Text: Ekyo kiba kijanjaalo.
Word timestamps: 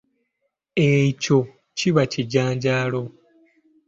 Ekyo 0.91 1.39
kiba 1.77 2.03
kijanjaalo. 2.11 3.01